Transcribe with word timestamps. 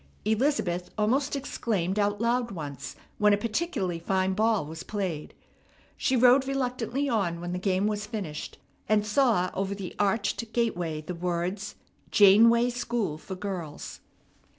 Elizabeth 0.25 0.89
almost 0.97 1.35
exclaimed 1.35 1.99
out 1.99 2.19
loud 2.19 2.49
once 2.49 2.95
when 3.19 3.33
a 3.33 3.37
particularly 3.37 3.99
fine 3.99 4.33
ball 4.33 4.65
was 4.65 4.81
played. 4.81 5.31
She 5.95 6.15
rode 6.15 6.47
reluctantly 6.47 7.07
on 7.07 7.39
when 7.39 7.51
the 7.51 7.59
game 7.59 7.85
was 7.85 8.07
finished, 8.07 8.57
and 8.89 9.05
saw 9.05 9.51
over 9.53 9.75
the 9.75 9.93
arched 9.99 10.51
gateway 10.53 11.01
the 11.01 11.13
words, 11.13 11.75
"Janeway 12.09 12.71
School 12.71 13.19
for 13.19 13.35
Girls." 13.35 13.99